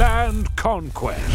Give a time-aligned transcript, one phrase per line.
[0.00, 1.30] Land Conquest.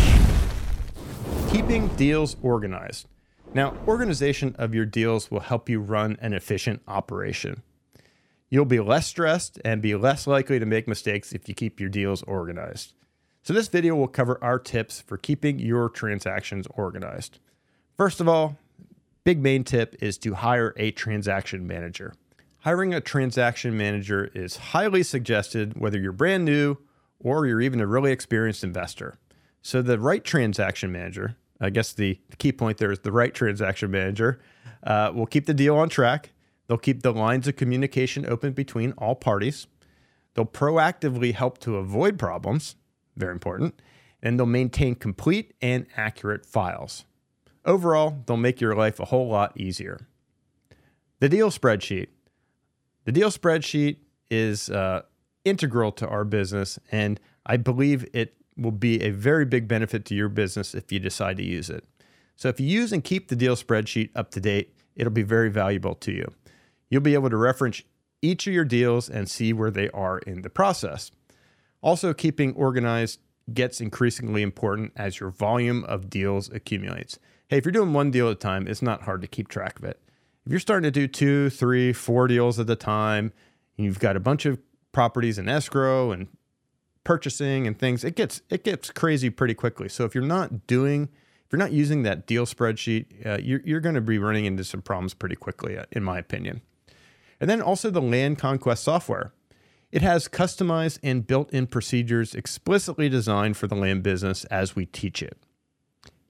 [1.51, 3.07] Keeping deals organized.
[3.53, 7.61] Now, organization of your deals will help you run an efficient operation.
[8.49, 11.89] You'll be less stressed and be less likely to make mistakes if you keep your
[11.89, 12.95] deals organized.
[13.43, 17.37] So, this video will cover our tips for keeping your transactions organized.
[17.95, 18.57] First of all,
[19.23, 22.15] big main tip is to hire a transaction manager.
[22.61, 26.79] Hiring a transaction manager is highly suggested whether you're brand new
[27.25, 29.17] or you're even a really experienced investor.
[29.63, 33.89] So, the right transaction manager, I guess the, key point there is the right transaction
[33.89, 34.39] manager,
[34.83, 36.29] uh, will keep the deal on track.
[36.67, 39.65] They'll keep the lines of communication open between all parties.
[40.35, 42.75] They'll proactively help to avoid problems,
[43.17, 43.81] very important,
[44.21, 47.05] and they'll maintain complete and accurate files.
[47.65, 50.07] Overall, they'll make your life a whole lot easier.
[51.21, 52.09] The deal spreadsheet.
[53.05, 53.97] The deal spreadsheet
[54.29, 55.03] is uh,
[55.45, 60.15] integral to our business, and I believe it will be a very big benefit to
[60.15, 61.85] your business if you decide to use it.
[62.35, 65.49] So, if you use and keep the deal spreadsheet up to date, it'll be very
[65.49, 66.33] valuable to you.
[66.89, 67.81] You'll be able to reference
[68.21, 71.11] each of your deals and see where they are in the process.
[71.81, 73.19] Also, keeping organized
[73.53, 77.19] gets increasingly important as your volume of deals accumulates.
[77.47, 79.77] Hey, if you're doing one deal at a time, it's not hard to keep track
[79.77, 80.01] of it.
[80.45, 83.31] If you're starting to do two, three, four deals at a time,
[83.77, 84.59] and you've got a bunch of
[84.95, 86.29] properties in escrow and
[87.03, 89.89] purchasing and things, it gets it gets crazy pretty quickly.
[89.89, 91.09] So if you're not doing
[91.45, 94.63] if you're not using that deal spreadsheet, uh, you're, you're going to be running into
[94.63, 96.61] some problems pretty quickly, uh, in my opinion.
[97.39, 99.31] And then also the land conquest software.
[99.91, 104.87] It has customized and built in procedures explicitly designed for the land business as we
[104.87, 105.37] teach it.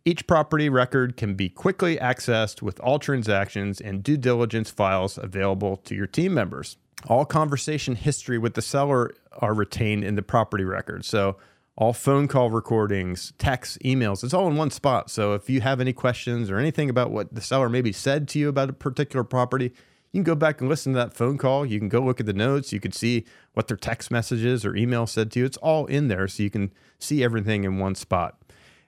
[0.04, 5.78] Each property record can be quickly accessed with all transactions and due diligence files available
[5.78, 6.78] to your team members.
[7.08, 11.06] All conversation history with the seller are retained in the property record.
[11.06, 11.38] So,
[11.78, 15.10] all phone call recordings, texts, emails, it's all in one spot.
[15.10, 18.40] So, if you have any questions or anything about what the seller maybe said to
[18.40, 19.74] you about a particular property,
[20.12, 21.66] you can go back and listen to that phone call.
[21.66, 22.72] You can go look at the notes.
[22.72, 25.46] You can see what their text messages or email said to you.
[25.46, 28.40] It's all in there so you can see everything in one spot.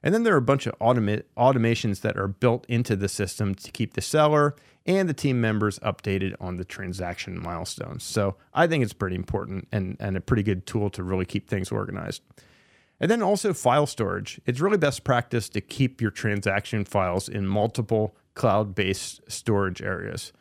[0.08, 3.54] And then there are a bunch of automa- automations that are built into the system
[3.56, 8.06] to keep the seller and the team members updated on the transaction milestones.
[8.06, 11.50] So I think it's pretty important and, and a pretty good tool to really keep
[11.50, 12.22] things organized.
[13.02, 14.40] And then also file storage.
[14.46, 20.32] It's really best practice to keep your transaction files in multiple cloud based storage areas.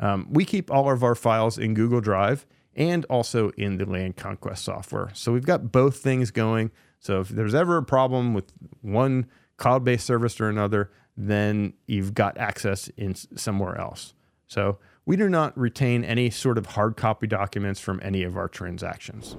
[0.00, 2.44] Um, we keep all of our files in Google Drive
[2.76, 5.08] and also in the Land Conquest software.
[5.14, 6.72] So we've got both things going.
[7.04, 9.26] So if there's ever a problem with one
[9.58, 14.14] cloud based service or another, then you've got access in somewhere else.
[14.46, 18.48] So we do not retain any sort of hard copy documents from any of our
[18.48, 19.36] transactions.